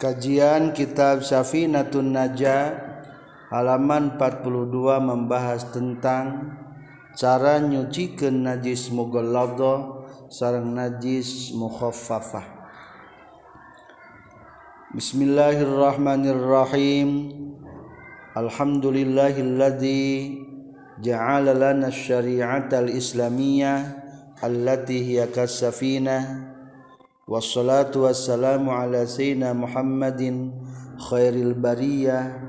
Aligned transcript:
Kajian 0.00 0.72
Kitab 0.72 1.20
Safinatun 1.20 2.16
Najah 2.16 2.72
halaman 3.52 4.16
42 4.16 4.96
membahas 4.96 5.68
tentang 5.76 6.56
cara 7.12 7.60
nyucikeun 7.60 8.48
najis 8.48 8.88
mughalladha 8.96 10.00
sareng 10.32 10.72
najis 10.72 11.52
mukhaffafah. 11.52 12.48
Bismillahirrahmanirrahim. 14.96 17.36
Alhamdulillahilladzi 18.32 20.00
ja'ala 21.04 21.52
lana 21.52 21.92
asy-syari'ata 21.92 22.88
al-islamiyyah 22.88 24.00
allati 24.40 25.04
hiya 25.04 25.28
kas-safinah 25.28 26.49
wassalatu 27.30 28.10
wassalamu 28.10 28.74
ala 28.74 29.06
sayyidina 29.06 29.54
Muhammadin 29.54 30.50
khairil 30.98 31.54
bariyah 31.54 32.42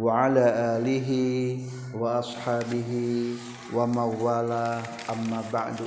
wa 0.00 0.24
ala 0.24 0.80
alihi 0.80 1.60
wa 1.92 2.24
ashabihi 2.24 3.36
wa 3.76 3.84
mawala 3.84 4.80
amma 5.12 5.44
ba'du 5.52 5.84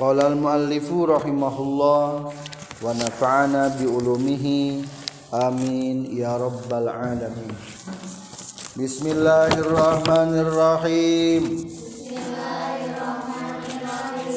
qala 0.00 0.32
al 0.32 0.36
muallifu 0.40 1.04
rahimahullah 1.04 2.32
wa 2.32 2.88
nafa'ana 2.96 3.76
bi 3.76 3.84
ulumihi 3.84 4.80
amin 5.28 6.08
ya 6.08 6.40
rabbal 6.40 6.88
alamin 6.88 7.52
bismillahirrahmanirrahim 8.80 11.68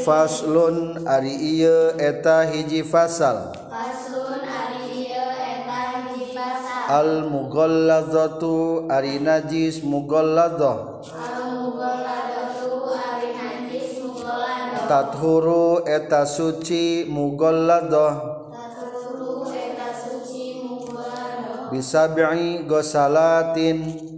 faslun 0.05 1.05
ari 1.05 1.33
ieu 1.61 1.93
eta 1.97 2.49
hiji 2.49 2.81
fasal. 2.81 3.53
Faslun 3.69 4.41
ari 4.41 5.05
ieu 5.05 5.29
eta 5.53 5.79
hiji 6.09 6.33
fasal. 6.33 6.89
Al 6.89 7.11
mughallazatu 7.29 8.89
ari 8.89 9.21
najis 9.21 9.85
mughalladzah 9.85 10.75
al 11.05 11.45
mughallazatu 11.61 12.91
ari 12.97 13.29
najis 13.37 14.01
mughallazah 14.01 14.89
tathuru 14.89 15.85
eta 15.87 16.25
suci 16.25 17.07
mughalladzah 17.07 18.13
tathuru 18.51 19.47
eta 19.53 19.89
suci 19.95 20.45
mughallazah 20.67 21.69
bisabi'i 21.71 22.67
ghusalatin 22.67 24.09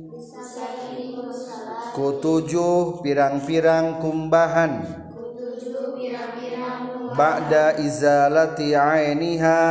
kutujuh 1.94 3.06
pirang-pirang 3.06 4.02
kumbahan. 4.02 5.03
ba'da 7.18 7.78
izalati 7.80 8.76
ainiha. 8.76 9.62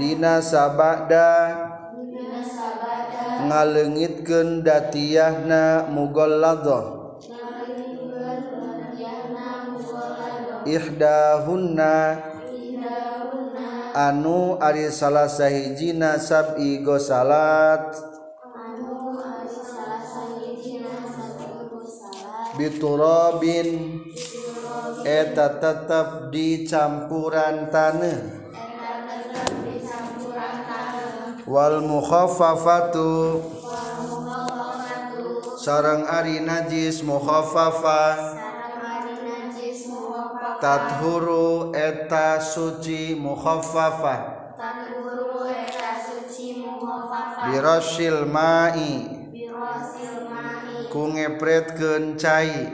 Dina 0.00 0.40
sabada 0.40 1.52
ngalengitkeun 3.44 4.64
datiyahna 4.64 5.92
mughalladhah 5.92 7.00
ihdahunna 10.64 12.20
anu 13.92 14.56
ari 14.60 14.88
salah 14.92 15.28
sahijina 15.28 16.16
sab'i 16.16 16.80
gosalat 16.84 18.09
biturabin 22.60 24.04
eta 25.00 25.56
tetap 25.56 26.28
di 26.28 26.68
campuran 26.68 27.72
tanah. 27.72 28.20
Wal 31.48 31.80
mukhaffafatu 31.80 33.40
sarang 35.56 36.04
ari 36.04 36.44
najis 36.44 37.00
mukhaffafa 37.00 38.36
tathuru 40.60 41.72
eta 41.72 42.36
suci 42.36 43.16
mukhaffafa 43.16 44.40
birasil 47.48 48.28
ma'i. 48.28 49.08
Birasil 49.32 50.19
ku 50.90 51.06
ngepretkeun 51.14 52.18
cai 52.18 52.66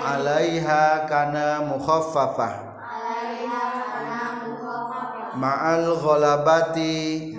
alaiha 0.00 1.04
kana 1.04 1.60
mukhaffafah. 1.68 2.54
Ma'al 5.36 6.00
ghalabati. 6.00 7.36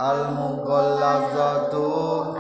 Al 0.02 0.34
mughallazatu 0.34 2.34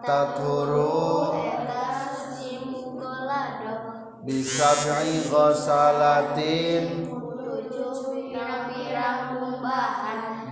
taturu 0.00 1.44
bisab'i 4.24 5.28
ghasalatin. 5.28 7.12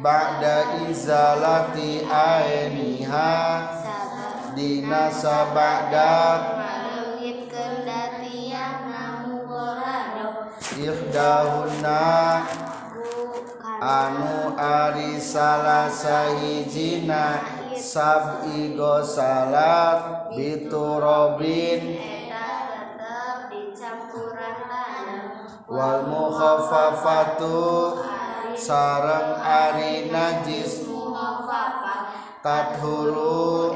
Ba'da 0.05 0.84
izalati 0.84 2.05
ainiha. 2.05 3.84
dina 4.55 5.11
sabada 5.11 6.15
Malungitkeun 6.63 7.83
datiah 7.83 8.87
namu 8.87 9.43
gorado. 9.51 10.55
Ihdahunna. 10.79 12.07
Anu 13.85 14.55
ari 14.57 15.21
salah 15.21 15.91
sahijina 15.91 17.43
Sab'i 17.75 18.73
salat 19.05 20.31
biturobin 20.33 21.99
Wal 25.69 26.01
mukhafafatu. 26.07 27.59
Sarang 28.55 29.43
ari 29.43 30.09
najis. 30.09 30.87
Tathuru 32.45 33.73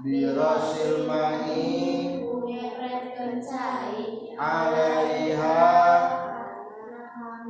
Birosilmai 0.00 1.60
Alaiha 4.40 5.60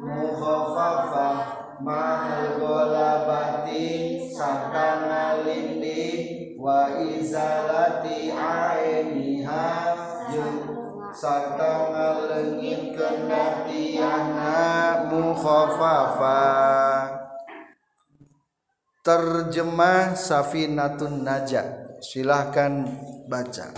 Mukhafafah 0.02 1.78
Ma'al 1.78 2.58
golabati 2.58 4.26
Sarta 4.34 5.06
nalindi 5.06 6.58
Wa 6.58 6.90
izalati 6.98 8.34
Ainiha 8.34 9.94
Sarta 11.14 11.94
ngalengin 11.94 12.98
Kenatiana 12.98 14.58
Mukhafafah 15.06 17.14
Terjemah 19.00 20.12
Safinatun 20.12 21.24
Najah. 21.24 21.79
silahkan 22.00 22.88
baca. 23.28 23.72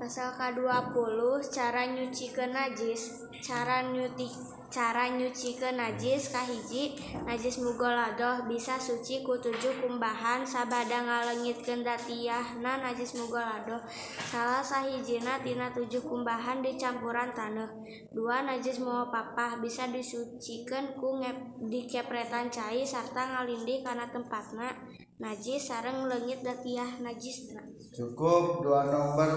Pasal 0.00 0.36
ke-20 0.36 1.40
cara 1.48 1.88
nyuci 1.88 2.26
ke 2.32 2.44
najis. 2.48 3.24
Cara 3.44 3.84
nyuci 3.84 4.28
cara 4.74 5.06
nyuci 5.06 5.54
ke 5.54 5.70
najis 5.70 6.34
kahiji 6.34 6.98
najis 7.22 7.62
mugoladoh 7.62 8.42
bisa 8.50 8.74
suci 8.74 9.22
ku 9.22 9.38
tujuh 9.38 9.70
kumbahan 9.78 10.42
sabada 10.42 10.98
ngalengit 10.98 11.62
kendatiyahna 11.62 12.82
najis 12.82 13.14
mugoladoh. 13.14 13.78
Salah 14.26 14.66
sahijina 14.66 15.38
tina 15.46 15.70
tujuh 15.70 16.02
kumbahan 16.02 16.58
di 16.58 16.74
campuran 16.74 17.30
tanah 17.30 17.70
dua 18.10 18.42
najis 18.42 18.82
mau 18.82 19.06
papah 19.14 19.62
bisa 19.62 19.86
disucikan 19.86 20.98
ku 20.98 21.22
ngep, 21.22 21.70
dikepretan 21.70 22.50
cai 22.50 22.82
serta 22.82 23.30
ngalindi 23.30 23.78
karena 23.86 24.10
tempatna. 24.10 24.74
Najis 25.14 25.70
sarang 25.70 26.10
lengit 26.10 26.42
datiah 26.42 26.98
najis. 26.98 27.54
Cukup 27.94 28.66
dua 28.66 28.82
nomor 28.90 29.32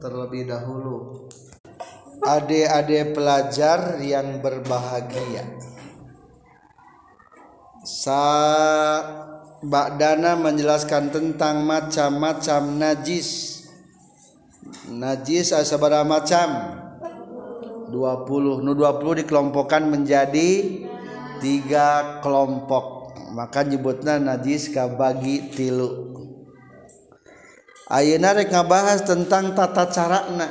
terlebih 0.00 0.48
dahulu. 0.48 1.28
Adik-adik 2.24 3.12
pelajar 3.12 4.00
yang 4.00 4.40
berbahagia. 4.40 5.44
Sa 7.84 8.24
Ba'dana 9.58 10.38
menjelaskan 10.38 11.10
tentang 11.10 11.66
macam-macam 11.66 12.78
najis. 12.78 13.58
Najis 14.88 15.52
asabara 15.52 16.06
macam? 16.06 16.78
20 17.90 18.64
nu 18.64 18.72
20 18.76 19.24
dikelompokkan 19.24 19.88
menjadi 19.88 20.84
tiga 21.40 22.20
kelompok 22.20 22.97
maka 23.32 23.64
nyebutna 23.64 24.20
najis 24.20 24.72
kabagi 24.72 25.52
tilu. 25.52 26.14
Ayeuna 27.88 28.36
rek 28.36 28.52
ngabahas 28.52 29.08
tentang 29.08 29.56
tata 29.56 29.88
carana. 29.88 30.48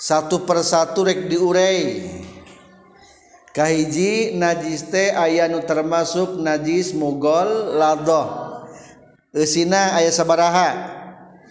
Satu 0.00 0.48
persatu 0.48 1.04
rek 1.04 1.28
diurai 1.28 2.08
kahiji 3.52 4.36
najis 4.36 4.88
teh 4.92 5.12
aya 5.12 5.48
nu 5.48 5.64
termasuk 5.64 6.40
najis 6.40 6.92
mugol 6.92 7.76
ladoh 7.76 8.46
eusina 9.36 9.92
aya 9.92 10.08
sabaraha. 10.08 10.96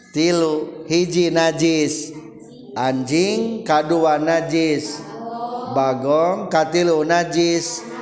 Tilu 0.10 0.86
hiji 0.90 1.30
najis. 1.30 2.16
Anjing 2.74 3.62
kadua 3.68 4.18
najis. 4.18 4.98
Bagong 5.78 6.50
katilu 6.50 7.06
najis. 7.06 7.95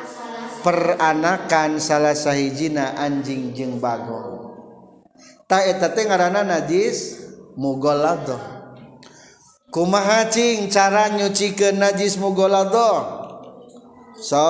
peranakan 0.63 1.77
salah 1.77 2.15
sahhijina 2.15 2.95
anjing 2.95 3.51
jeung 3.51 3.83
bagong. 3.83 4.55
Taeta 5.43 5.91
ngaran 5.91 6.39
najis 6.47 7.19
mugolado 7.59 8.39
kumahacing 9.69 10.71
cara 10.71 11.11
nyuci 11.13 11.53
ke 11.53 11.75
najis 11.75 12.17
mugolado 12.17 13.05
so 14.17 14.49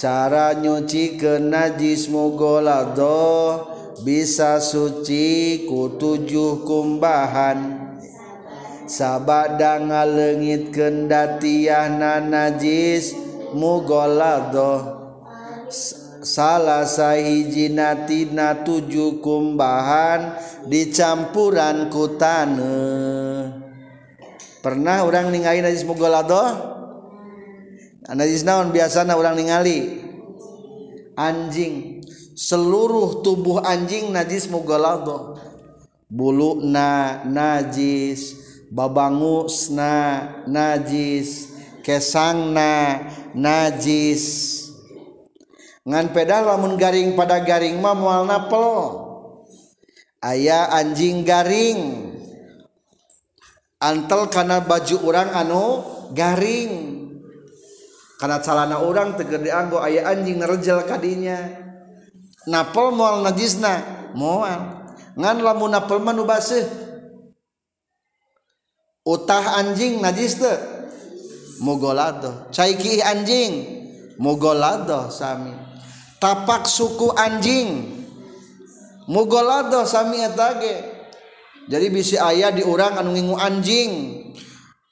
cara 0.00 0.56
nyuci 0.56 1.20
ke 1.20 1.38
najis 1.38 2.08
mugolado 2.10 3.60
bisa 4.02 4.58
suci 4.58 5.68
ku 5.68 6.00
tujuh 6.00 6.64
kumbahan. 6.66 7.92
Sabada 8.82 9.78
ngalengit 9.78 10.74
kendatiah 10.74 11.86
na 11.86 12.18
najis 12.20 13.14
mugolado 13.54 15.00
salah 16.22 16.86
sahhijinatina 16.86 18.62
tujuh 18.62 19.18
kumbahan 19.18 20.38
dicampuran 20.70 21.90
kutane. 21.90 22.78
Pernah 24.62 25.02
orang 25.02 25.34
ningali 25.34 25.58
najis 25.58 25.82
mugolado 25.82 26.38
najis 28.06 28.46
naon? 28.46 28.70
Biasanya 28.70 29.18
orang 29.18 29.34
ningali. 29.34 30.00
Anjing. 31.18 32.00
Seluruh 32.32 33.20
tubuh 33.20 33.60
anjing 33.60 34.08
najis 34.08 34.48
mugolado 34.48 35.36
bulu 36.12 36.60
na 36.64 37.20
najis 37.24 38.36
babangus 38.72 39.72
na 39.72 40.28
najis 40.44 41.51
kesangna 41.82 43.04
najis. 43.34 44.58
Ngan 45.82 46.14
pedal 46.14 46.46
lamun 46.46 46.78
garing 46.78 47.18
pada 47.18 47.42
garing 47.42 47.82
mah 47.82 47.98
moal 47.98 48.22
napel. 48.22 49.02
Aya 50.22 50.70
anjing 50.70 51.26
garing. 51.26 52.10
Antel 53.82 54.30
karena 54.30 54.62
baju 54.62 54.96
orang 55.02 55.28
anu 55.34 55.66
garing. 56.14 56.72
Karena 58.22 58.38
calana 58.38 58.78
orang 58.78 59.18
teger 59.18 59.42
dianggo 59.42 59.82
aya 59.82 60.06
anjing 60.06 60.38
nerejel 60.38 60.86
kadinya 60.86 61.62
napel 62.46 62.90
moal 62.90 63.22
najisna 63.22 63.82
moal 64.18 64.82
ngan 65.14 65.36
lamun 65.42 65.70
napel 65.74 65.98
mah 65.98 66.14
nu 66.14 66.22
baseuh. 66.22 66.64
Utah 69.02 69.58
anjing 69.58 69.98
najis 69.98 70.38
teh. 70.38 70.58
mugolado 71.62 72.50
caiki 72.50 72.98
anjing. 72.98 73.80
Mugolado 74.18 75.08
sami. 75.08 75.54
Tapak 76.18 76.68
suku 76.68 77.14
anjing. 77.14 78.02
Mugolado 79.08 79.86
sami 79.88 80.20
etage. 80.20 80.90
Jadi 81.70 81.86
bisi 81.88 82.18
ayah 82.18 82.50
diurang 82.50 82.98
anu 82.98 83.14
ngingu 83.14 83.38
anjing. 83.38 83.90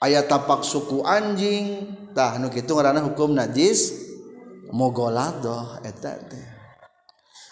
Ayah 0.00 0.24
tapak 0.24 0.64
suku 0.64 1.02
anjing. 1.04 1.94
Tah 2.16 2.40
nu 2.40 2.48
kitu 2.48 2.74
ngaranna 2.74 3.04
hukum 3.04 3.36
najis. 3.36 3.92
Mugolado 4.70 5.82
eta 5.82 6.14
teh 6.30 6.50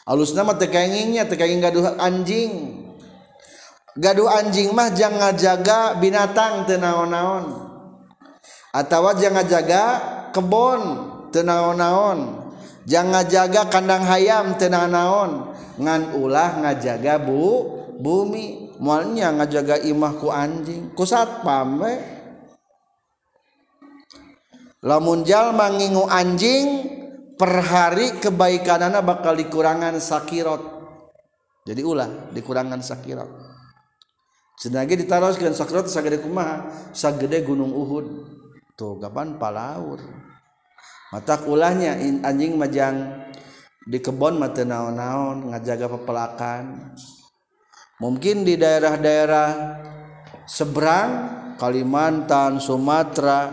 alusna 0.08 0.40
mah 0.40 0.56
teu 0.56 0.72
kengingnya 0.72 1.28
teu 1.28 1.36
kenging 1.36 1.60
gaduh 1.60 2.00
anjing. 2.00 2.80
Gaduh 3.92 4.30
anjing 4.32 4.72
mah 4.72 4.88
jangan 4.96 5.36
jaga 5.36 6.00
binatang 6.00 6.64
teu 6.64 6.80
naon-naon. 6.80 7.67
atawa 8.74 9.16
jangan 9.16 9.46
jaga 9.48 9.82
kebon 10.32 10.80
tenaon-naon 11.32 12.48
jangan 12.84 13.24
jaga 13.28 13.68
kandang 13.68 14.04
hayam 14.04 14.56
tenaon-naon 14.56 15.56
ngan 15.78 16.18
ulah 16.18 16.58
ngajaga 16.58 17.22
bu 17.22 17.78
bumi. 17.98 18.78
Mualnya 18.78 19.34
ngajaga 19.34 19.82
imah 19.82 20.12
ku 20.22 20.30
anjing. 20.30 20.94
Ku 20.94 21.02
satpam 21.02 21.82
we. 21.82 21.94
Lamun 24.86 25.26
jalma 25.26 25.74
ngingu 25.74 26.06
anjing 26.06 26.66
per 27.34 27.58
hari 27.66 28.22
kebaikanana 28.22 29.02
bakal 29.02 29.34
dikurangan 29.34 29.98
sakirot. 29.98 30.62
Jadi 31.66 31.82
ulah 31.82 32.30
dikurangan 32.30 32.78
sakirot. 32.78 33.26
Senagi 34.58 34.94
ditaroskan 34.94 35.54
sakirot 35.54 35.90
sagede 35.90 36.22
kumaha? 36.22 36.90
Sagede 36.94 37.42
gunung 37.42 37.74
Uhud. 37.74 38.37
tuh 38.78 38.94
kapan 39.02 39.34
palaur. 39.42 39.98
Mata 41.10 41.42
ulahnya 41.50 41.98
anjing 42.22 42.54
majang 42.54 43.26
di 43.82 43.98
kebon 43.98 44.38
mata 44.38 44.62
naon-naon 44.62 45.50
ngajaga 45.50 45.88
pepelakan 45.98 46.94
mungkin 47.98 48.44
di 48.44 48.54
daerah-daerah 48.60 49.80
seberang 50.46 51.10
Kalimantan 51.58 52.62
Sumatera 52.62 53.50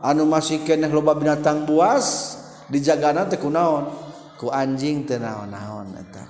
anu 0.00 0.24
masih 0.24 0.64
keneh 0.64 0.88
loba 0.88 1.12
binatang 1.18 1.68
buas 1.68 2.38
dijagana 2.72 3.28
teu 3.28 3.42
kunaon 3.44 3.92
ku 4.40 4.48
anjing 4.48 5.04
teu 5.04 5.20
naon-naon 5.20 6.00
eta. 6.00 6.24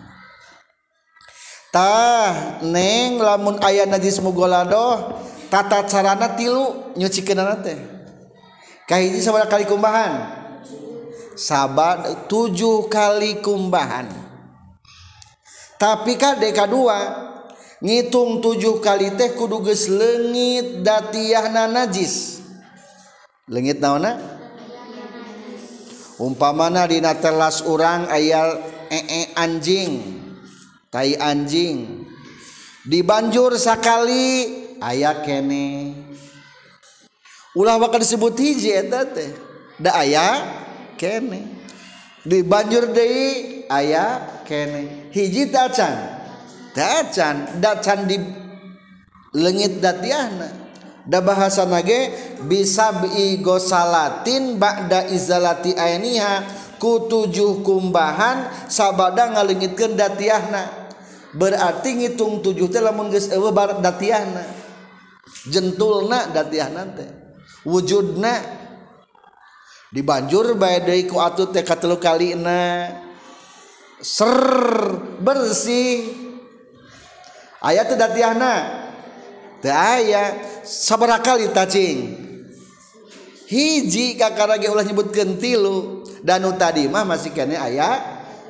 Tah 1.70 2.64
neng 2.64 3.20
lamun 3.20 3.60
aya 3.60 3.84
najis 3.84 4.18
mugoladoh 4.24 5.20
tata 5.52 5.84
carana 5.84 6.32
tilu 6.32 6.96
nyucikeunana 6.96 7.60
teh. 7.60 7.95
kahiji 8.86 9.20
sabar 9.20 9.50
kali 9.50 9.66
kumbahan. 9.66 10.32
Sabar 11.36 12.26
tujuh 12.30 12.88
kali 12.88 13.44
kumbahan. 13.44 14.08
Tapi 15.76 16.16
kade 16.16 16.56
kadua 16.56 17.28
ngitung 17.84 18.40
tujuh 18.40 18.80
kali 18.80 19.12
teh 19.12 19.36
kudu 19.36 19.60
geus 19.60 19.92
leungit 19.92 20.80
datiahna 20.80 21.68
najis. 21.68 22.40
Leungit 23.52 23.84
naonna 23.84 24.16
umpamana 26.16 26.88
dina 26.88 27.12
telas 27.12 27.60
urang 27.68 28.08
aya 28.08 28.56
ee 28.88 29.36
anjing 29.36 30.00
tai 30.88 31.20
anjing. 31.20 32.08
Dibanjur 32.88 33.60
sakali 33.60 34.48
aya 34.80 35.20
kene. 35.20 35.85
Ulah 37.56 37.80
bakal 37.80 38.04
disebut 38.04 38.36
hiji 38.36 38.76
eta 38.76 39.08
teh. 39.08 39.32
Da 39.80 39.96
aya 39.96 40.44
kene. 41.00 41.56
Dibanjur 42.22 42.92
deui 42.92 43.64
aya 43.72 44.20
kene. 44.44 45.08
Hiji 45.10 45.48
tacan 45.48 46.20
tacan 46.76 47.56
dacan 47.56 48.04
di 48.04 48.20
lengit 49.32 49.80
datiahna. 49.80 50.68
Da 51.06 51.22
bahasa 51.24 51.64
nage 51.64 52.12
bisa 52.44 52.92
bi 53.00 53.38
gosalatin 53.40 54.58
ba'da 54.58 55.06
izalati 55.06 55.72
ainiha 55.72 56.42
ku 56.82 57.06
tujuh 57.06 57.62
kumbahan 57.64 58.68
sabada 58.68 59.32
ngalengitkeun 59.32 59.96
datiahna. 59.96 60.84
Berarti 61.36 62.00
ngitung 62.00 62.42
tujuh 62.42 62.68
teh 62.68 62.82
lamun 62.82 63.12
geus 63.12 63.30
eueuh 63.30 63.54
datiahna. 63.54 64.44
Jentulna 65.46 66.34
datiahna 66.34 66.82
teh 66.96 67.25
wujudna. 67.66 68.54
Dibanjur 69.90 70.54
bae 70.54 70.82
deui 70.82 71.06
ku 71.10 71.18
atuh 71.18 71.50
teh 71.50 71.66
katilu 71.66 71.98
kalina 71.98 72.90
ser 74.02 74.38
bersih. 75.22 76.06
Ayat 77.62 77.90
teu 77.90 77.98
datiahna. 77.98 78.54
Teu 79.58 79.72
aya 79.74 80.36
sabaraha 80.62 81.22
kali 81.22 81.50
tacing. 81.50 81.98
Hiji 83.46 84.18
kakara 84.18 84.58
ge 84.58 84.70
ulah 84.70 84.86
nyebutkeun 84.86 85.38
tilu. 85.38 86.02
Danu 86.22 86.58
tadi 86.58 86.90
mah 86.90 87.06
masih 87.06 87.30
kene 87.30 87.54
aya 87.54 88.02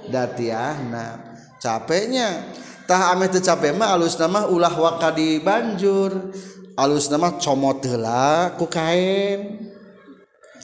datiahna. 0.09 1.37
Capeknya. 1.61 2.53
Tah 2.89 3.13
ameh 3.13 3.29
teu 3.29 3.45
capek 3.45 3.77
mah 3.77 3.93
alusna 3.93 4.27
mah 4.27 4.49
ulah 4.49 4.73
waka 4.73 5.13
dibanjur 5.13 6.33
alus 6.77 7.09
nama 7.09 7.35
comot 7.41 7.81
heula 7.83 8.53
ku 8.61 8.69
kain. 8.69 9.73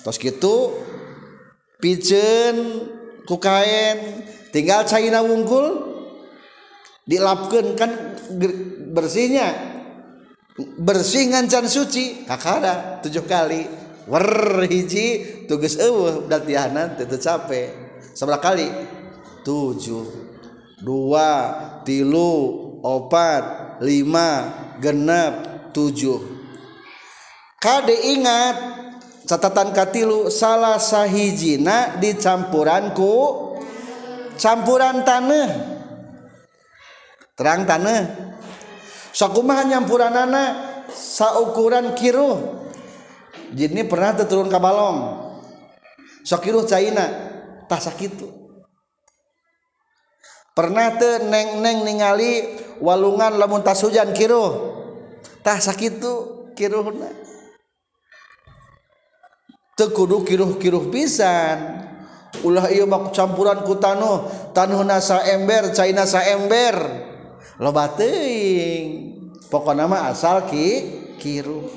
Tos 0.04 0.20
gitu 0.20 0.76
pijen 1.80 2.86
ku 3.24 3.40
kain. 3.40 4.28
Tinggal 4.52 4.84
caina 4.84 5.24
wungkul 5.24 5.96
dilapkeun 7.08 7.74
kan 7.74 8.20
bersihnya. 8.92 9.72
Bersih 10.76 11.32
ngancan 11.32 11.64
suci 11.64 12.28
kakara 12.28 13.00
tujuh 13.00 13.24
kali. 13.24 13.64
Wer 14.02 14.66
hiji 14.68 15.24
tugas 15.46 15.78
eueuh 15.78 16.26
datihanan 16.26 16.98
teu 16.98 17.06
capek 17.06 17.70
seberapa 18.12 18.42
kali 18.42 18.66
tujuh 19.46 20.04
dua 20.82 21.30
tilu 21.86 22.34
opat 22.82 23.78
lima 23.78 24.50
genep 24.82 25.51
7 25.74 26.42
Kade 27.62 27.94
ingat 27.94 28.56
catatan 29.22 29.70
katilu 29.70 30.26
salah 30.28 30.82
sahijina 30.82 31.94
di 32.02 32.18
campuranku 32.18 33.14
campuran 34.34 35.06
tanah. 35.06 35.48
Terang 37.38 37.62
tanah. 37.62 38.02
Sakumah 39.14 39.62
nyampuran 39.62 40.10
anak 40.10 40.50
saukuran 40.90 41.94
kiru. 41.94 42.60
Jadi 43.54 43.86
pernah 43.86 44.18
terturun 44.18 44.50
ke 44.50 44.58
balong. 44.58 44.98
Sokiru 46.26 46.66
caina 46.66 47.06
tak 47.70 47.78
sakit 47.78 48.42
pernah 50.52 50.92
te 51.00 51.24
neng 51.32 51.64
neng 51.64 51.84
ningali 51.84 52.60
walungan 52.80 53.40
lamun 53.40 53.64
tas 53.64 53.80
hujan 53.80 54.12
kiru. 54.12 54.81
tah 55.42 55.58
sakitu 55.58 56.48
kiruhna. 56.54 57.10
Teu 59.74 59.90
kudu 59.90 60.22
kiruh-kiruh 60.22 60.88
pisan. 60.88 61.82
Ulah 62.46 62.72
ieu 62.72 62.88
mah 62.88 63.12
campuran 63.12 63.60
ku 63.66 63.76
tanuh. 63.76 64.24
Tanuhna 64.54 65.02
sa 65.02 65.20
ember 65.26 65.74
caina 65.74 66.06
sa 66.06 66.22
ember. 66.24 66.76
Loba 67.60 67.90
teuing. 67.92 68.88
Pokona 69.50 69.84
mah 69.84 70.08
asal 70.08 70.48
ki 70.48 70.68
kiruh. 71.20 71.68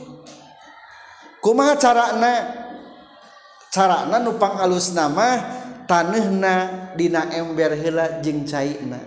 Kumaha 1.43 1.75
carana? 1.75 2.33
Carana 3.71 4.17
nupang 4.23 4.55
alus 4.63 4.95
nama 4.95 5.39
taneuhna 5.83 6.87
dina 6.95 7.27
ember 7.35 7.75
heula 7.75 8.23
jeung 8.23 8.47
caina. 8.47 8.99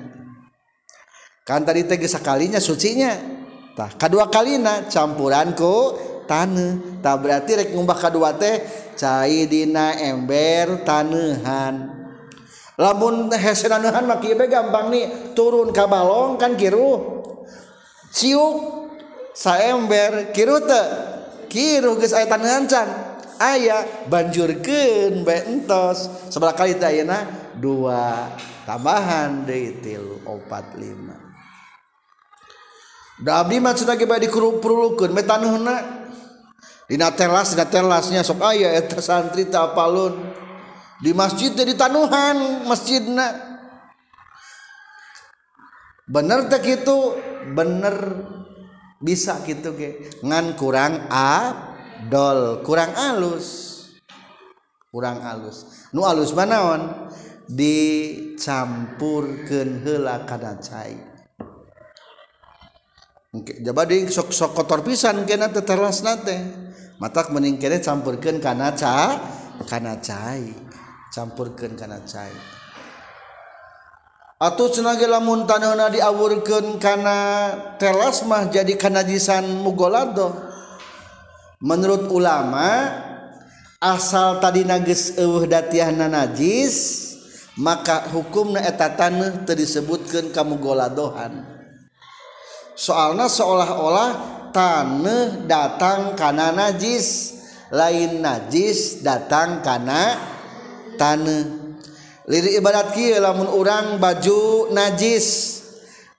Kan 1.44 1.64
tadi 1.64 1.84
teh 1.88 1.96
sakalinya 2.04 2.60
sucinya. 2.60 3.38
tah. 3.78 3.94
Kedua 3.94 4.26
kalina 4.26 4.90
campuranku 4.90 5.94
tanah 6.26 6.99
tak 6.99 7.16
berarti 7.23 7.50
rek 7.62 7.68
ngumbah 7.70 7.99
kedua 8.02 8.35
teh 8.35 8.58
cai 8.99 9.47
dina 9.47 9.94
ember 9.94 10.82
tanehan. 10.82 11.94
Lamun 12.75 13.30
hesenanuhan 13.30 14.06
maki 14.11 14.35
be 14.35 14.50
gampang 14.50 14.90
nih 14.90 15.35
turun 15.38 15.70
ke 15.70 15.85
balong 15.87 16.35
kan 16.35 16.58
kiru. 16.58 17.23
Ciuk 18.11 18.56
saember 19.35 20.35
kiru 20.35 20.58
te 20.62 20.82
kiru 21.47 21.94
geus 22.02 22.14
aya 22.14 22.26
tanehan 22.26 22.66
can. 22.66 22.88
Aya 23.38 23.87
banjurkeun 24.11 25.23
bae 25.23 25.47
entos. 25.47 26.11
Sebelah 26.30 26.54
kali 26.58 26.75
teh 26.75 26.90
ayeuna 26.90 27.50
dua 27.54 28.30
tambahan 28.66 29.47
deui 29.47 29.78
tilu 29.82 30.23
opat 30.26 30.75
lima. 30.78 31.17
Da 33.18 33.42
abdi 33.42 33.58
mah 33.58 33.75
cenah 33.75 33.98
ge 33.98 34.06
bae 34.06 34.22
dikurupurulukeun 34.22 35.10
we 35.10 35.26
tanuhna. 35.26 36.06
Dina 36.87 37.10
telas 37.12 37.52
dina 37.52 37.66
telasnya 37.66 38.22
sok 38.22 38.46
aya 38.46 38.78
eta 38.78 39.02
santri 39.02 39.50
teh 39.50 39.58
apalun. 39.58 40.14
Di 41.02 41.10
masjid 41.10 41.50
teh 41.50 41.66
di 41.66 41.75
tanuhan 41.75 42.62
masjidna. 42.64 43.58
Bener 46.08 46.48
teh 46.48 46.56
kitu, 46.62 47.18
bener 47.52 48.25
bisa 49.02 49.42
gitu 49.44 49.75
ge. 49.75 49.98
Ngan 50.22 50.54
kurang 50.56 51.10
abdol, 51.10 52.62
kurang 52.62 52.94
alus. 52.96 53.75
Kurang 54.88 55.20
alus. 55.26 55.66
Nu 55.92 56.06
alus 56.06 56.32
manaon 56.32 57.10
dicampurkeun 57.50 59.84
heula 59.84 60.25
kana 60.25 60.56
cai. 60.62 61.07
jadi 63.37 64.08
sok 64.08 64.32
sok 64.32 64.56
kotor 64.56 64.80
pisan 64.80 65.28
kena 65.28 65.52
tetelas 65.52 66.00
nate. 66.00 66.37
Matak 66.99 67.30
meningkere 67.30 67.78
campurkan 67.78 68.40
karena 68.40 68.73
ca 68.73 69.20
karena 69.68 70.00
cai. 70.00 70.49
Campurkan 71.12 71.76
karena 71.76 72.00
cai. 72.08 72.32
Atau 74.38 74.70
ge 74.70 75.06
lamun 75.11 75.50
taneuhna 75.50 75.90
diawurkan 75.90 76.78
karena 76.78 77.18
telas 77.75 78.23
mah 78.23 78.47
jadi 78.47 78.78
kanajisan 78.78 79.44
mugolado 79.66 80.30
menurut 81.58 82.06
ulama 82.14 82.87
asal 83.82 84.38
tadi 84.38 84.62
nages 84.62 85.18
eueuh 85.18 85.42
datiahna 85.42 86.06
najis 86.06 86.75
maka 87.58 88.06
hukumna 88.14 88.62
eta 88.62 88.94
taneuh 88.94 89.42
teu 89.42 89.58
disebutkeun 89.58 90.30
ka 90.30 90.47
mugoladohan 90.47 91.57
soalnya 92.78 93.26
seolah-olah 93.26 94.11
tanah 94.54 95.42
datang 95.50 96.14
karena 96.14 96.54
najis. 96.54 97.35
Lain 97.68 98.25
najis 98.25 99.04
datang 99.04 99.61
karena 99.61 100.16
tanah 100.97 101.44
lirik 102.25 102.56
ibadat 102.56 102.97
kia 102.97 103.20
lamun 103.20 103.50
orang 103.50 103.99
baju 103.99 104.70
najis. 104.73 105.58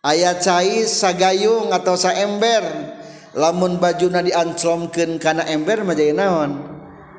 Aya 0.04 0.38
cai 0.38 0.84
sagayung 0.84 1.72
atau 1.72 1.96
saember. 1.96 2.62
Lamun 3.34 3.78
baju 3.78 4.10
na 4.10 4.26
kana 4.26 5.18
karena 5.22 5.44
ember 5.50 5.86
jadi 5.96 6.14
naon? 6.14 6.60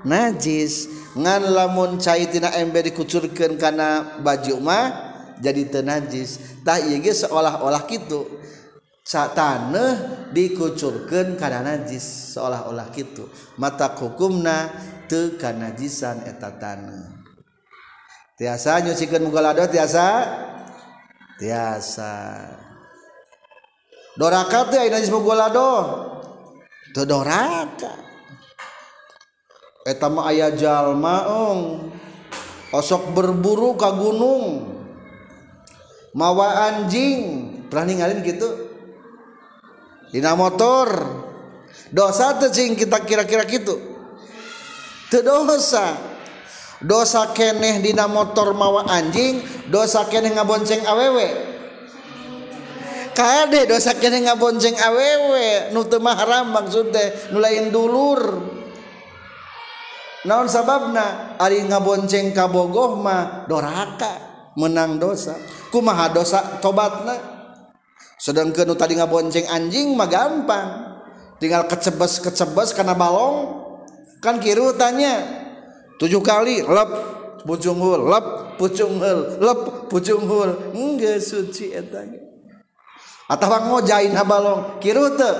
Najis. 0.05 0.91
Ngan 1.15 1.43
lamun 1.51 1.99
cai 1.99 2.31
tina 2.31 2.55
ember 2.55 2.87
dikucurkeun 2.87 3.59
karena 3.59 4.21
baju 4.23 4.55
mah 4.63 5.11
jadi 5.41 5.67
tenajis 5.67 6.61
tah 6.63 6.77
iya 6.77 7.01
seolah-olah 7.01 7.89
gitu 7.89 8.40
saat 9.01 9.35
tanah 9.35 10.29
dikucurkan 10.31 11.35
karena 11.35 11.77
najis 11.77 12.37
seolah-olah 12.37 12.89
gitu 12.95 13.27
mata 13.59 13.91
hukumna 13.97 14.71
teu 15.11 15.35
najisan 15.37 16.23
eta 16.29 16.55
tanah 16.55 17.21
tiasa 18.41 18.81
nyucikeun 18.81 19.29
muga 19.29 19.53
lado 19.53 19.69
tiasa? 19.69 20.25
Tiasa. 21.37 22.41
Doraka 24.17 24.73
teh 24.73 24.81
aya 24.81 24.97
najis 24.97 25.13
muga 25.13 25.37
lado? 25.37 25.73
Teu 26.97 27.05
doraka. 27.05 27.93
Eta 29.85 30.09
mah 30.09 30.33
aya 30.33 30.57
jalma 30.57 31.29
ong. 31.29 31.93
Osok 32.73 33.13
berburu 33.13 33.77
ka 33.77 33.93
gunung. 33.93 34.73
Mawa 36.17 36.73
anjing. 36.73 37.53
Pernah 37.69 37.87
ninggalin 37.87 38.25
gitu 38.25 38.50
Dina 40.11 40.35
motor. 40.35 40.91
Dosa 41.91 42.39
tecing 42.39 42.79
kita 42.79 43.03
kira-kira 43.03 43.43
gitu 43.51 43.91
teu 45.11 45.27
dosa. 45.27 45.99
Dosa 46.81 47.35
keneh 47.37 47.83
dina 47.85 48.09
motor 48.09 48.57
mawa 48.57 48.89
anjing 48.89 49.45
dosa 49.69 50.09
keneh 50.09 50.33
ngabonceng 50.33 50.81
awewe 50.89 51.29
kade 53.13 53.69
dosa 53.69 53.93
keneh 54.01 54.25
ngabonceng 54.25 54.81
awewe 54.81 55.77
nu 55.77 55.85
teu 55.85 56.01
mahram 56.01 56.57
maksud 56.57 56.89
teh 56.89 57.29
nu 57.35 57.43
lain 57.43 57.69
dulur. 57.69 58.41
Naon 60.25 60.49
sababna? 60.49 61.37
Ari 61.37 61.69
ngabonceng 61.69 62.33
kabogoh 62.33 62.97
mah 62.97 63.45
doraka 63.45 64.17
menang 64.57 64.97
dosa. 64.97 65.37
Kumaha 65.69 66.09
dosa 66.17 66.61
tobatna? 66.65 67.30
sedangkan 68.21 68.69
nu 68.69 68.77
tadi 68.77 69.01
ngabonceng 69.01 69.49
anjing 69.49 69.97
mah 69.97 70.07
gampang. 70.07 70.69
Tinggal 71.41 71.65
kecebes 71.65 72.21
kecebes 72.21 72.77
karena 72.77 72.93
balong 72.93 73.65
kan 74.21 74.37
kiru 74.37 74.77
tanya. 74.77 75.25
Tujuh 75.97 76.21
kali 76.21 76.61
lep 76.61 76.91
pucunghul 77.49 78.13
lep 78.13 78.27
pucunghul 78.61 79.41
lep 79.41 79.61
pucunghul. 79.89 80.77
Enggak 80.77 81.25
suci 81.25 81.73
etanya 81.73 82.21
atau 83.31 83.47
ngojain 83.47 84.13
balong 84.27 84.83
kiru 84.83 85.17
te. 85.17 85.33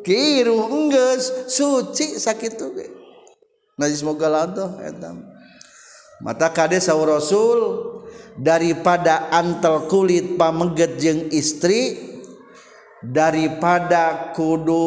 Kiru 0.00 0.56
enggak 0.72 1.20
suci 1.46 2.16
sakit 2.16 2.52
tuh. 2.56 2.72
Najis 3.76 4.00
moga 4.00 4.28
lantoh 4.28 4.76
etam 4.80 5.24
mata 6.20 6.52
kade 6.52 6.76
saur 6.76 7.08
rasul 7.08 7.60
daripada 8.38 9.32
antel 9.32 9.90
kulit 9.90 10.36
pameget 10.38 11.00
jeung 11.00 11.22
istri 11.32 11.98
daripada 13.00 14.34
kudu 14.36 14.86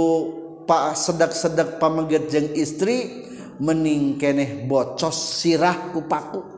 pak 0.63 0.95
sedek-sedek 0.95 1.81
pameget 1.81 2.29
jeung 2.29 2.49
istri 2.55 3.27
mening 3.59 4.19
keneh 4.21 4.63
bocos 4.67 5.43
sirah 5.43 5.91
kupaku 5.91 6.53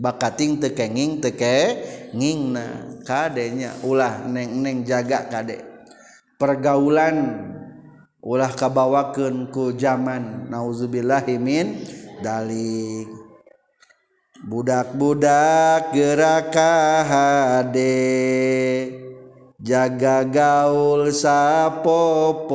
bakating 0.00 0.56
teu 0.56 0.72
kenging 0.72 1.20
teu 1.20 1.36
kengingna 1.36 2.96
kadenya 3.04 3.76
ulah 3.84 4.24
neng-neng 4.24 4.82
jaga 4.88 5.28
kade. 5.28 5.60
Pergaulan 6.40 7.36
ulah 8.24 8.48
kabawakeun 8.48 9.52
ku 9.52 9.76
zaman 9.76 10.48
nauzubillahi 10.48 11.36
min 11.36 11.84
dalik. 12.24 13.19
budak-budak 14.44 15.92
geraka 15.92 17.04
HD. 17.04 17.78
Jaga 19.60 20.24
gaul 20.24 21.12
sapopoe. 21.12 22.48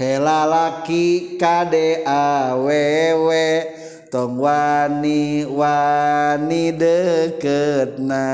Hela 0.00 0.48
laki 0.48 1.36
kade 1.36 2.00
awewe 2.08 3.68
tong 4.08 4.40
wani 4.40 5.44
wani 5.44 6.72
deketna. 6.72 8.28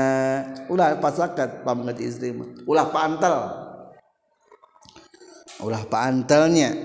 Ulah 0.71 0.95
pasakat 0.99 1.67
pamgat 1.67 1.99
istri 1.99 2.31
ulah 2.67 2.87
pantal 2.91 3.67
ulah 5.63 5.83
pantalnya 5.89 6.75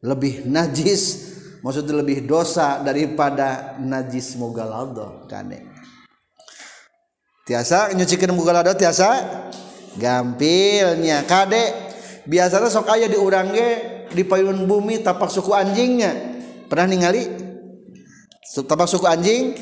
lebih 0.00 0.48
najis 0.48 1.27
maksudnya 1.64 2.00
lebih 2.00 2.24
dosa 2.24 2.82
daripada 2.82 3.78
najis 3.80 4.38
mugalado 4.38 5.26
kane. 5.26 5.66
Tiasa 7.48 7.96
nyucikeun 7.96 8.36
mugalado 8.36 8.74
tiasa 8.76 9.24
gampilnya. 9.96 11.24
Kade 11.24 11.62
biasanya 12.28 12.68
sok 12.68 12.92
aya 12.92 13.08
di 13.08 13.16
urang 13.16 13.50
ge 13.56 13.70
di 14.12 14.22
payun 14.24 14.68
bumi 14.68 15.00
tapak 15.00 15.32
suku 15.32 15.50
anjingnya. 15.56 16.12
Pernah 16.68 16.86
ningali? 16.86 17.24
Tapak 18.44 18.88
suku 18.90 19.06
anjing? 19.08 19.56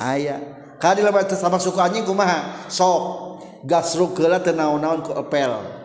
Aya. 0.00 0.40
Kade 0.80 1.04
lamun 1.04 1.26
tapak 1.26 1.60
suku 1.60 1.76
anjing 1.76 2.08
kumaha? 2.08 2.68
Sok. 2.72 3.26
Gasruk 3.66 4.14
geula 4.14 4.38
teu 4.38 4.54
naon-naon 4.54 5.02
ku 5.02 5.10
epel 5.18 5.78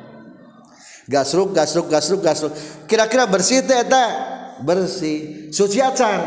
gasruk 1.08 1.52
gasruk 1.52 1.88
gasruk 1.92 2.22
gasruk. 2.24 2.54
Kira-kira 2.88 3.28
bersih 3.28 3.64
teh 3.64 3.84
eta? 3.84 4.33
bersih. 4.64 5.52
Suci 5.52 5.84
acan. 5.84 6.20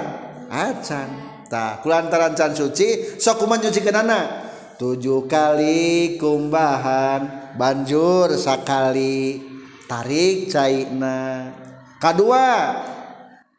Acan. 0.53 1.09
Tak 1.47 1.87
kulantaran 1.87 2.35
can 2.35 2.51
suci 2.59 3.19
sok 3.23 3.47
kuman 3.47 3.63
nyuci 3.63 3.79
kenana 3.79 4.51
tujuh 4.83 5.31
kali 5.31 6.19
kumbahan 6.19 7.55
banjur 7.55 8.35
sakali 8.35 9.41
tarik 9.87 10.51
cairna. 10.51 11.55
Kedua 12.03 12.75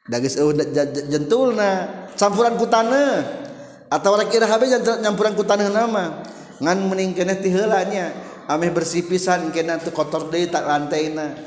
dagis 0.03 0.36
uh, 0.36 0.51
jentulna 1.07 1.72
campuran 2.19 2.60
kutane. 2.60 3.07
Atau 3.88 4.19
rek 4.19 4.36
irhab 4.36 4.60
campuran 4.99 5.32
kutane 5.32 5.71
nama. 5.71 6.28
Ngan 6.60 6.78
mening 6.91 7.15
keneh 7.15 7.39
ti 7.39 7.47
heulanya. 7.56 8.12
Ameh 8.52 8.67
bersih 8.71 9.08
pisan 9.08 9.47
keneh 9.56 9.80
teu 9.80 9.95
kotor 9.95 10.28
deui 10.28 10.52
tak 10.52 10.67
lantaina 10.67 11.39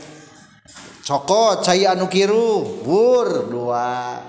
sokot 1.10 1.66
saya 1.66 1.98
anu 1.98 2.06
kiru 2.06 2.86
bur 2.86 3.50
dua. 3.50 4.22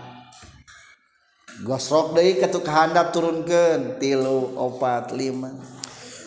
Gosrok 1.61 2.17
deui 2.17 2.41
ketuk 2.41 2.65
handap 2.65 3.13
turunkan 3.13 4.01
tilu 4.01 4.57
opat 4.57 5.13
lima. 5.13 5.53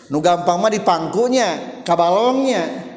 Nu 0.07 0.23
gampang 0.23 0.63
mah 0.63 0.71
di 0.71 0.79
pangkunya 0.79 1.83
kabalongnya. 1.83 2.87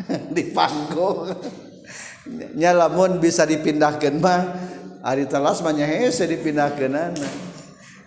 Di 0.34 0.50
pangku 0.50 1.28
nya 2.58 2.72
lamun 2.74 3.20
bisa 3.20 3.44
dipindahkan 3.44 4.16
mah 4.16 4.42
ari 5.04 5.28
telas 5.28 5.60
mah 5.60 5.76
nya 5.76 5.86
hese 5.86 6.24
dipindahkeunana 6.24 7.28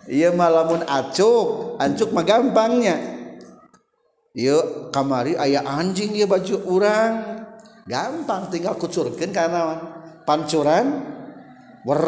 ieu 0.10 0.34
mah 0.36 0.50
lamun 0.52 0.82
acuk 0.84 1.76
ancuk 1.80 2.10
mah 2.16 2.24
gampangnya. 2.24 2.98
Yuk 4.34 4.90
kamari 4.90 5.38
ayah 5.38 5.62
anjing 5.64 6.18
ya 6.18 6.26
baju 6.26 6.56
orang 6.66 7.33
gampang 7.88 8.48
tinggal 8.52 8.76
kucurkeun 8.80 9.32
kana 9.32 9.80
pancuran. 10.24 11.16
Wer 11.84 12.04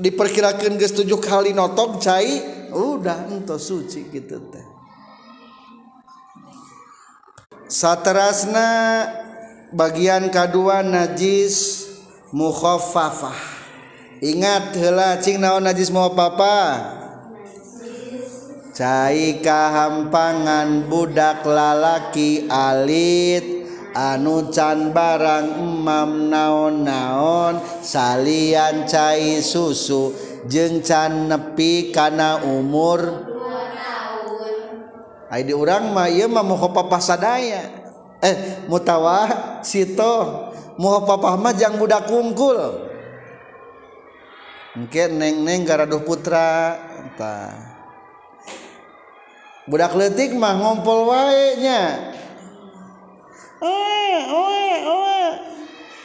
diperkirakan 0.00 0.80
geus 0.80 0.96
tujuh 0.96 1.20
kali 1.20 1.52
notok 1.52 2.00
cai. 2.00 2.58
Udah 2.70 3.26
ento 3.28 3.58
suci 3.58 4.08
gitu 4.08 4.38
teh. 4.48 4.66
Saterasna 7.70 8.70
bagian 9.70 10.30
kedua 10.30 10.82
najis 10.82 11.86
mukhaffafah 12.34 13.38
ingat 14.20 14.76
heula 14.76 15.16
cing 15.22 15.38
naon 15.38 15.64
najis 15.64 15.88
muhaffafah 15.94 16.99
cai 18.70 19.42
kahampangan 19.42 20.86
budak 20.86 21.42
lalaki 21.42 22.46
alit 22.46 23.66
anu 23.94 24.50
can 24.54 24.94
barang 24.94 25.58
emam 25.58 26.30
naon-naon 26.30 27.58
salian 27.82 28.86
cai 28.86 29.42
susu 29.42 30.14
jeung 30.46 30.78
can 30.82 31.26
nepi 31.26 31.90
kana 31.90 32.42
umur 32.46 33.30
Ayo 35.30 35.46
di 35.46 35.54
urang 35.54 35.94
mah 35.94 36.10
ieu 36.10 36.26
mah 36.26 36.42
mukhopa 36.42 36.98
sadaya. 36.98 37.62
Eh 38.18 38.66
mutawa 38.66 39.30
sito 39.62 40.50
papah 40.74 41.38
mah 41.38 41.54
jang 41.54 41.78
budak 41.78 42.10
kungkul. 42.10 42.58
Engke 44.74 45.06
neng-neng 45.06 45.62
garaduh 45.62 46.02
putra 46.02 46.74
entah. 46.98 47.69
Budak 49.70 49.94
leutik 49.94 50.34
mah 50.34 50.58
ngompol 50.58 51.06
wae 51.06 51.62
nya. 51.62 52.10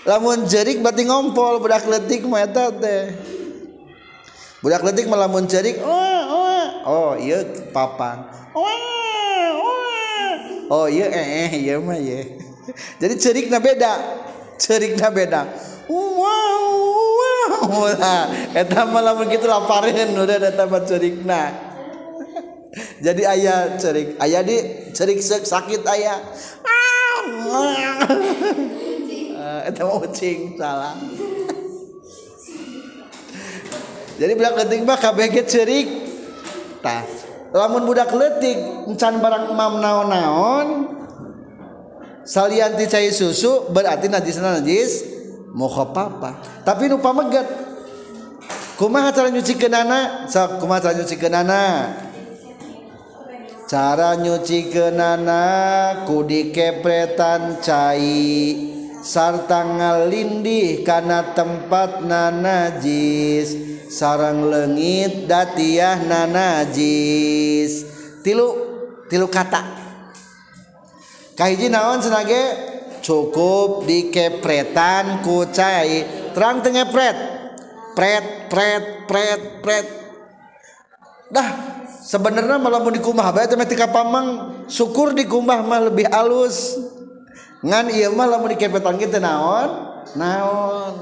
Lamun 0.05 0.45
jerik 0.45 0.85
berarti 0.85 1.01
ngompol 1.09 1.57
budak 1.57 1.89
letik 1.89 2.29
mah 2.29 2.45
eta 2.45 2.69
teh. 2.69 3.09
Budak 4.61 4.85
letik 4.85 5.09
mah 5.09 5.25
lamun 5.25 5.49
jerik. 5.49 5.81
Oh 6.85 7.17
iya 7.17 7.41
papan. 7.73 8.29
Oh 10.69 10.85
iya 10.85 11.09
eh 11.09 11.49
iya 11.57 11.81
mah 11.81 11.97
iya 11.97 12.37
jadi 13.01 13.17
cerikna 13.17 13.57
beda. 13.57 13.97
Cerikna 14.61 15.09
beda. 15.09 15.41
Wow 15.89 16.69
wow 17.65 17.89
eta 18.53 18.85
mah 18.85 19.01
lamun 19.01 19.25
kitu 19.25 19.49
lapareun 19.49 20.13
udah 20.13 20.37
eta 20.37 20.69
mah 20.69 20.85
cerikna 20.85 21.73
jadi 22.99 23.23
ayah 23.31 23.79
cerik 23.79 24.19
ayah 24.19 24.41
di 24.43 24.57
cerik 24.91 25.23
sakit 25.23 25.81
ayah. 25.87 26.19
Itu 29.65 29.81
mau 29.87 30.03
ucing 30.03 30.59
salah. 30.59 30.93
Jadi 34.15 34.31
budak 34.35 34.55
letik 34.59 34.79
mah 34.83 34.99
kabeh 34.99 35.27
cerik. 35.47 35.87
Tah 36.83 37.03
lamun 37.55 37.87
budak 37.87 38.11
letik 38.11 38.59
encan 38.85 39.23
barang 39.23 39.55
emam 39.55 39.79
naon-naon 39.79 40.67
salian 42.27 42.75
cai 42.75 43.09
susu 43.15 43.71
berarti 43.71 44.11
najis 44.11 44.37
najis 44.43 44.91
papa. 45.95 46.43
Tapi 46.67 46.91
nu 46.91 46.99
pameget 46.99 47.47
kumaha 48.75 49.15
cara 49.15 49.31
nyucikeun 49.31 49.71
anak 49.71 50.27
sok 50.27 50.59
kumaha 50.59 50.91
cara 50.91 50.99
anak 51.31 52.04
cara 53.65 54.13
nyuci 54.17 54.69
kenana 54.69 55.43
kudi 56.05 56.53
kepretan 56.53 57.61
cai. 57.61 58.73
Sarta 59.05 59.61
ngalindih 59.61 60.81
karena 60.81 61.33
tempat 61.37 62.01
nanajis. 62.01 63.77
Sarang 63.85 64.49
lengit 64.49 65.29
datiah 65.29 66.01
nanajis. 66.01 67.85
Tilu 68.25 68.47
tilu 69.05 69.29
kata. 69.29 69.61
Kahiji 71.37 71.69
naon 71.69 72.01
senage? 72.01 72.73
Cukup 73.05 73.85
dikepretan 73.85 75.21
ku 75.21 75.45
cai. 75.53 76.01
Terang 76.33 76.65
tengepret 76.65 77.17
pret 77.93 78.49
pret 78.49 79.05
pret 79.05 79.41
pret. 79.61 79.85
Dah 81.29 81.74
sebenarnya 82.05 82.61
malam 82.61 82.85
di 82.93 83.01
kumah 83.01 83.33
bae 83.33 83.49
teh 83.49 83.57
tika 83.65 83.89
pamang. 83.89 84.53
Syukur 84.69 85.17
di 85.17 85.25
kumah 85.25 85.65
mah 85.65 85.89
lebih 85.89 86.05
alus. 86.13 86.77
Ngan 87.65 87.89
ieu 87.89 88.13
mah 88.13 88.29
lamun 88.29 88.53
di 88.53 88.61
kepetan 88.61 89.01
kieu 89.01 89.09
naon? 89.17 89.69
Naon? 90.13 90.93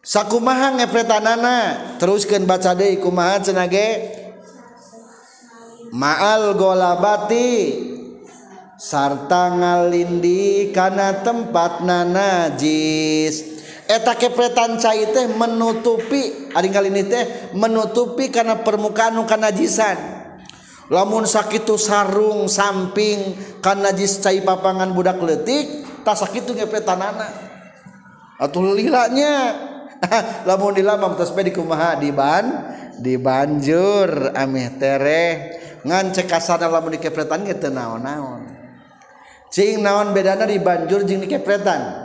Sakumaha 0.00 0.80
ngepretanana? 0.80 1.56
Teruskeun 2.00 2.48
baca 2.48 2.72
deui 2.72 2.96
kumaha 2.96 3.36
cenah 3.44 3.68
ge 3.68 3.88
ma'al 5.92 6.56
golabati. 6.56 7.52
Sarta 8.82 9.46
ngalindi 9.54 10.74
kana 10.74 11.22
tempat 11.22 11.86
najis 11.86 13.51
eta 13.86 14.14
kepretan 14.14 14.78
cai 14.78 15.10
teh 15.10 15.26
menutupi 15.34 16.52
ari 16.54 16.68
kali 16.70 16.88
ini 16.90 17.02
teh 17.06 17.24
menutupi 17.56 18.30
karena 18.30 18.60
permukaan 18.62 19.18
nu 19.18 19.24
kanajisan. 19.26 20.22
Lamun 20.92 21.24
sakitu 21.24 21.80
sarung 21.80 22.52
samping 22.52 23.38
kanajis 23.64 24.20
cai 24.20 24.44
papangan 24.44 24.92
budak 24.92 25.16
letik 25.24 25.88
tak 26.04 26.20
sakitu 26.20 26.52
kepretanana 26.52 27.28
atuh 28.36 28.74
lilanya. 28.74 29.70
Lamun 30.50 30.74
di 30.74 30.82
lamam 30.82 31.14
tos 31.14 31.30
di 31.30 31.54
kumaha 31.54 31.94
di 31.94 32.10
ban 32.10 32.74
di 32.98 33.14
banjur 33.14 34.34
ameh 34.34 34.68
tereh. 34.74 35.32
Ngan 35.82 36.14
cek 36.14 36.30
kasana 36.30 36.70
lamun 36.70 36.94
di 36.94 37.00
kepretan 37.02 37.42
naon-naon. 37.46 38.42
Cing 39.50 39.82
naon 39.82 40.14
bedana 40.14 40.46
di 40.46 40.58
banjur 40.62 41.06
jeung 41.06 41.22
di 41.22 41.28
kepretan 41.30 42.01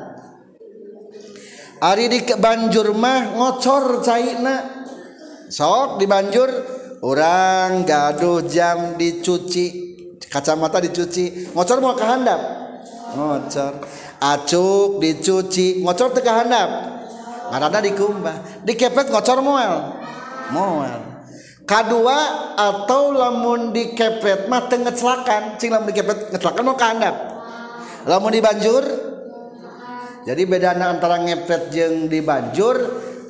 Ari 1.78 2.10
di 2.10 2.20
banjur 2.26 2.90
mah 2.98 3.38
ngocor 3.38 4.02
caina 4.02 4.66
sok 5.46 6.02
di 6.02 6.10
banjur 6.10 6.50
orang 7.06 7.86
gaduh 7.86 8.42
jam 8.50 8.98
dicuci 8.98 9.66
kacamata 10.26 10.82
dicuci 10.82 11.54
ngocor 11.54 11.78
mau 11.78 11.94
kehandap 11.94 12.42
ngocor. 13.13 13.74
Acuk 14.18 14.98
dicuci 14.98 15.86
ngocor 15.86 16.18
teu 16.18 16.26
kehandap 16.26 16.70
ngaranna 17.54 17.80
dikumbah 17.86 18.66
dikepet 18.66 19.13
ngocor 19.13 19.46
moel 19.46 20.02
moel 20.50 20.98
kedua 21.70 22.18
atau 22.58 23.13
lamun 23.13 23.70
dikepet 23.70 24.50
mah 24.50 24.66
teu 24.66 24.82
ngecelakan. 24.82 25.62
Cing 25.62 25.70
lamun 25.70 25.94
dikepet 25.94 26.34
ngecelakan 26.34 26.63
mau 26.66 26.74
kahandap 26.74 27.16
lamun 28.10 28.34
dibanjur 28.34 29.07
jadi 30.28 30.44
bedana 30.44 30.92
antara 30.92 31.24
ngepet 31.24 31.72
jeung 31.72 32.12
dibanjur 32.12 32.76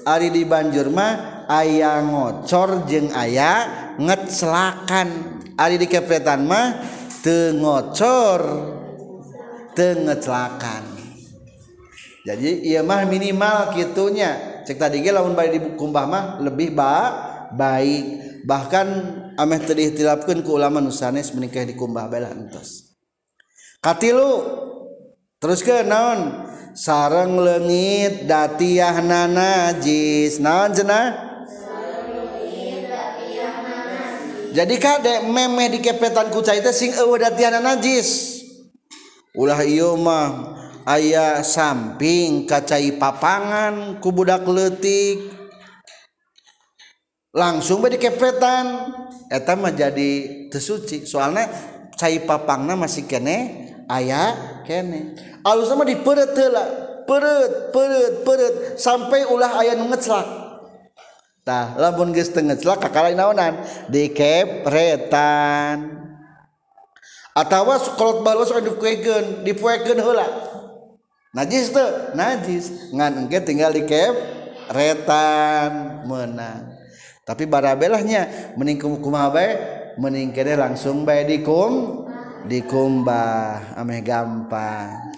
ari 0.02 0.34
dibanjur 0.34 0.90
mah 0.90 1.46
aya 1.46 2.02
ngocor 2.02 2.90
jeung 2.90 3.14
aya 3.14 3.70
ngecelakan 4.02 5.38
ari 5.54 5.78
dikepetan 5.78 6.50
mah 6.50 6.82
teu 7.22 7.54
ngocor 7.54 8.42
teu 9.78 9.94
ngecelakan 9.94 10.84
jadi 12.26 12.50
iya 12.66 12.82
mah 12.82 13.06
minimal 13.06 13.78
gitunya 13.78 14.58
cek 14.66 14.82
tadi 14.82 15.06
ge 15.06 15.14
lamun 15.14 15.38
bari 15.38 15.62
dikumbah 15.62 16.06
mah 16.10 16.24
lebih 16.44 16.76
ba 16.76 16.96
baik. 17.56 18.28
Bahkan 18.44 18.88
ameh 19.36 19.60
teu 19.64 19.76
diihtilafkeun 19.76 20.44
ku 20.44 20.56
ulama 20.56 20.84
nu 20.84 20.92
sanes 20.92 21.32
menikah 21.36 21.64
dikumbah 21.68 22.08
bae 22.12 22.24
entos. 22.24 22.96
Katilu 23.84 24.44
terus 25.40 25.64
ke 25.64 25.84
naon 25.84 26.48
sareng 26.78 27.42
leungit 27.42 28.30
datiahna 28.30 29.26
najis. 29.26 30.38
Naon 30.38 30.78
cenah? 30.78 31.26
Jadi 34.54 34.76
kade 34.78 35.26
memeh 35.26 35.74
dikepetan 35.74 36.30
ku 36.30 36.46
cai 36.46 36.62
teh 36.62 36.74
sing 36.74 36.94
eueuh 36.94 37.18
datiahna 37.18 37.62
najis. 37.62 38.42
Ulah 39.38 39.62
ieu 39.66 39.94
mah 39.98 40.58
ayah 40.88 41.46
samping 41.46 42.50
kacai 42.50 42.96
papangan 42.96 44.02
ku 44.02 44.10
budak 44.10 44.48
letik 44.50 45.30
langsung 47.36 47.86
be 47.86 47.94
dikepretan 47.94 48.66
eta 49.30 49.54
mah 49.54 49.76
jadi 49.76 50.12
tersuci 50.50 51.06
soalnya 51.06 51.46
cai 51.94 52.24
papangna 52.24 52.74
masih 52.74 53.06
kene 53.06 53.68
ayah 53.92 54.64
kene 54.64 55.14
alus 55.48 55.72
sama 55.72 55.88
di 55.88 55.96
perut 55.96 56.36
heula 56.36 56.68
perut 57.08 57.72
perut 57.72 58.28
perut 58.28 58.76
sampai 58.76 59.24
ulah 59.32 59.64
aya 59.64 59.80
nu 59.80 59.88
ngeclak 59.88 60.28
tah 61.48 61.80
lamun 61.80 62.12
geus 62.12 62.36
teu 62.36 62.44
ngeclak 62.44 62.84
kakara 62.84 63.16
naonan? 63.16 63.64
Dikepretan 63.88 65.88
atawa 67.32 67.80
kolot 67.96 68.28
balus 68.28 68.52
dipuekeun 68.52 69.48
dipuekeun 69.48 70.04
heula. 70.04 70.28
Najis 71.32 71.72
teu 71.72 72.12
najis. 72.12 72.92
Ngan 72.92 73.24
engke 73.24 73.40
tinggal 73.48 73.72
dikepretan 73.72 75.72
menang 76.04 76.76
tapi 77.28 77.44
barabelahnya 77.44 78.56
meningkum 78.56 79.04
kumaha 79.04 79.28
bae 79.36 79.52
meningkere 80.00 80.56
langsung 80.56 81.04
bae 81.04 81.28
dikum 81.28 82.08
dikumbah. 82.48 83.76
Ameh 83.76 84.00
gampang. 84.00 85.12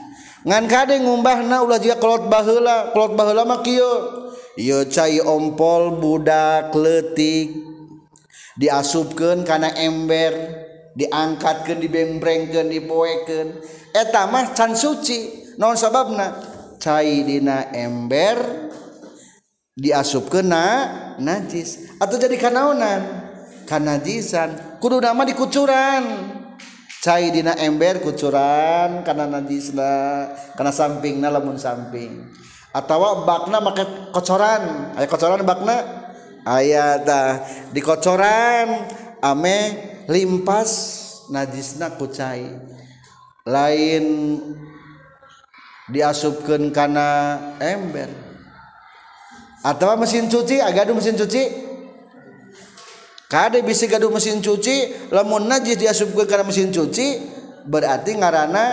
ngan 0.47 0.65
kade 0.71 0.95
ngumbah 1.03 1.43
na 1.43 1.59
ulah 1.59 1.79
jika 1.79 1.99
kolot 1.99 2.31
bahula 2.31 2.95
kolot 2.95 3.13
bahula 3.15 3.43
mah 3.43 3.59
kieu. 3.63 4.27
Ieu 4.59 4.83
cai 4.91 5.23
ompol 5.23 5.99
budak 6.03 6.75
letik 6.75 7.63
diasupkan 8.59 9.47
karena 9.47 9.71
ember 9.79 10.35
diangkatkan 10.99 11.79
dibembrengkeun 11.79 12.67
dipoekan 12.67 13.55
eta 13.95 14.27
mah 14.27 14.51
can 14.55 14.75
suci. 14.75 15.55
Non 15.59 15.75
sababna? 15.75 16.35
Cai 16.79 17.23
dina 17.27 17.71
ember 17.75 18.39
diasup 19.75 20.31
kena 20.31 20.87
najis. 21.19 21.99
Atau 21.99 22.15
jadi 22.15 22.35
kanaonan 22.39 23.01
kanajisan 23.67 24.79
kudu 24.79 25.03
nama 25.03 25.27
dikucuran. 25.27 26.38
cai 26.99 27.31
dina 27.31 27.55
ember 27.55 28.03
kucuran 28.03 29.07
karena 29.07 29.25
najisna 29.27 30.27
karena 30.55 30.71
samping 30.75 31.23
lamun 31.23 31.55
samping. 31.55 32.27
Atau 32.69 33.25
bakna 33.25 33.57
make 33.63 34.13
kocoran. 34.13 34.93
Aya 34.93 35.07
kocoran 35.09 35.41
bakna? 35.41 35.77
Aya 36.45 37.01
dah. 37.01 37.41
Di 37.73 37.81
kocoran 37.81 38.85
ame 39.23 39.57
limpas 40.05 40.71
najisna 41.33 41.97
ku 41.97 42.05
cai. 42.11 42.45
Lain 43.49 44.05
diasupkeun 45.89 46.69
kana 46.69 47.39
ember. 47.57 48.11
Atau 49.65 49.91
mesin 49.97 50.29
cuci 50.29 50.61
agak 50.61 50.87
mesin 50.93 51.17
cuci? 51.17 51.68
Kade 53.29 53.61
bisi 53.61 53.85
gaduh 53.85 54.09
mesin 54.09 54.41
cuci, 54.41 55.05
lamun 55.13 55.45
najis 55.45 55.77
diasupkeun 55.77 56.25
kana 56.25 56.41
mesin 56.41 56.73
cuci 56.73 57.21
berarti 57.61 58.17
ngarana 58.17 58.65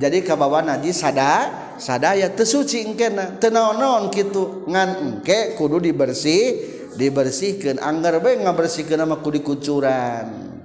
jadi 0.00 0.24
kabawa 0.24 0.64
najis 0.64 1.04
sada 1.04 1.52
sadaya 1.76 2.32
teu 2.32 2.48
suci 2.48 2.88
engkena, 2.88 3.36
teu 3.36 3.52
naon-naon 3.52 4.08
kitu. 4.08 4.64
Ngan 4.64 4.88
engke 5.04 5.60
kudu 5.60 5.76
dibersih, 5.84 6.56
dibersihkeun 6.96 7.84
anggar 7.84 8.24
bae 8.24 8.40
ngabersihkeun 8.40 9.04
mah 9.04 9.20
kudu 9.20 9.44
kucuran. 9.44 10.56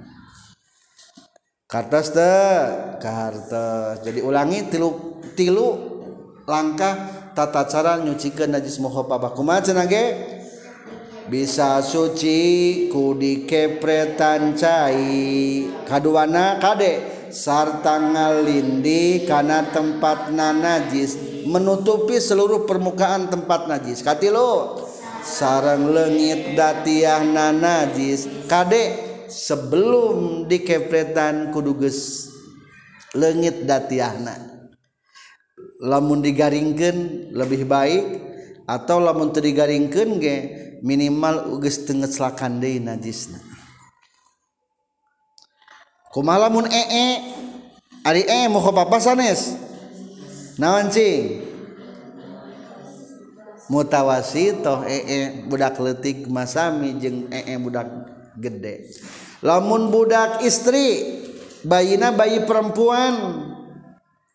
kartas 1.68 2.16
teh, 2.16 2.56
kartas 2.96 4.00
Jadi 4.08 4.24
ulangi 4.24 4.72
tilu 4.72 5.20
tilu 5.36 5.68
langkah 6.48 7.28
tata 7.36 7.68
cara 7.68 8.00
nyucikeun 8.00 8.56
najis 8.56 8.80
muhoffaf 8.80 9.36
kumaha 9.36 9.60
cenah 9.68 9.84
ge? 9.84 10.33
bisa 11.28 11.80
suci 11.80 12.40
ku 12.92 13.16
dikepretan 13.16 14.56
cai. 14.56 15.64
Kaduana 15.88 16.60
kade 16.60 17.26
sarta 17.32 17.98
ngalindi 17.98 19.24
karena 19.24 19.64
tempat 19.68 20.30
najis 20.30 21.44
menutupi 21.48 22.20
seluruh 22.20 22.68
permukaan 22.68 23.28
tempat 23.32 23.66
najis. 23.68 24.04
Katilu 24.04 24.80
sarang 25.24 25.88
lengit 25.88 26.52
datiah 26.52 27.24
najis 27.24 28.28
kade 28.44 29.14
sebelum 29.28 30.44
dikepretan 30.46 31.50
kuduges 31.50 32.28
lengit 33.16 33.64
datiahna 33.64 34.54
lamun 35.80 36.22
digaringkan 36.22 37.30
lebih 37.32 37.66
baik 37.66 38.04
atau 38.64 39.00
lamun 39.00 39.32
digaringkan 39.32 40.08
ge 40.20 40.38
minimal 40.84 41.56
uges 41.56 41.88
tengeslakan 41.88 42.60
deui 42.60 42.76
najisna 42.76 43.40
kumaha 46.12 46.46
lamun 46.46 46.68
ee 46.68 47.34
ari 48.04 48.22
ee 48.28 48.46
moho 48.52 48.70
papa 48.70 49.00
sanes? 49.00 49.56
Naon 50.60 50.92
cing? 50.92 51.42
Mutawasitoh 53.66 54.84
ee 54.84 55.48
budak 55.48 55.80
letik 55.80 56.28
masami 56.28 57.00
jeung 57.00 57.32
ee 57.32 57.56
budak 57.56 57.88
gede. 58.36 58.92
Lamun 59.40 59.88
budak 59.88 60.44
istri 60.44 61.18
bayina 61.64 62.12
bayi 62.12 62.44
perempuan 62.44 63.42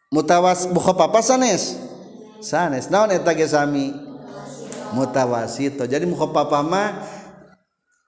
mutawas 0.10 0.66
moho 0.68 0.92
papa 0.98 1.22
sanes? 1.22 1.78
Sanes. 2.42 2.90
Naon 2.90 3.14
eta 3.14 3.32
ge 3.38 3.46
sami? 3.46 4.09
mutawasito 4.96 5.86
jadi 5.86 6.06
mukhaffafa 6.06 6.60
mah 6.66 6.90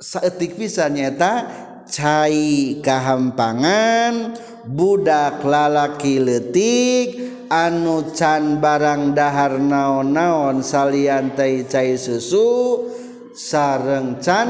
saeutik 0.01 0.57
pisan 0.57 0.97
nyaeta 0.97 1.47
cai 1.85 2.79
kahampangan 2.81 4.37
budak 4.65 5.43
lalaki 5.43 6.21
letik 6.21 7.09
anu 7.51 8.15
can 8.15 8.63
barang 8.63 9.11
dahar 9.11 9.59
naon-naon 9.59 10.63
saliantai 10.63 11.67
cai 11.67 11.99
susu 11.99 12.87
sareng 13.35 14.23
can 14.23 14.49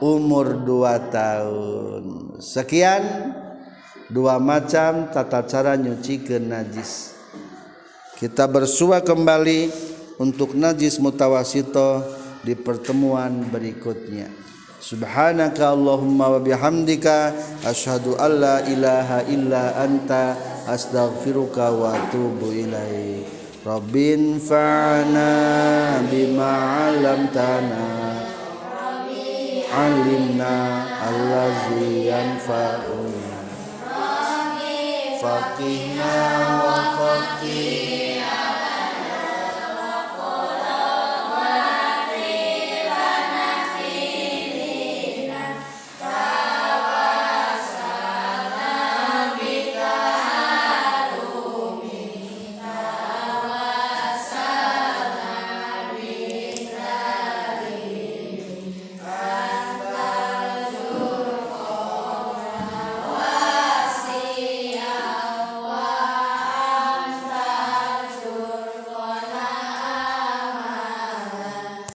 umur 0.00 0.64
2 0.64 1.12
tahun. 1.12 2.04
Sekian 2.40 3.04
dua 4.08 4.40
macam 4.40 5.12
tata 5.12 5.44
cara 5.44 5.76
nyuci 5.76 6.24
ke 6.24 6.40
najis. 6.40 7.14
Kita 8.16 8.48
bersua 8.48 9.04
kembali. 9.04 9.89
Untuk 10.20 10.52
najis 10.52 11.00
mutawasito 11.00 12.04
di 12.44 12.52
pertemuan 12.52 13.48
berikutnya. 13.48 14.28
Subhanaka 14.80 15.72
Allahumma 15.72 16.36
wa 16.36 16.40
bihamdika 16.40 17.32
asyhadu 17.64 18.20
alla 18.20 18.64
ilaha 18.68 19.24
illa 19.28 19.80
anta 19.80 20.36
astaghfiruka 20.68 21.72
wa 21.72 21.96
atubu 21.96 22.52
ilaik. 22.52 23.24
Rabbin 23.60 24.40
fa'ana 24.40 25.32
bima 26.08 26.52
'allamtana 26.88 27.84
alimna 29.68 30.56
allazi 30.96 32.08
yanfa'una. 32.08 33.40
Faqihna 35.20 36.16
wa 36.64 36.76
faqih 36.96 37.99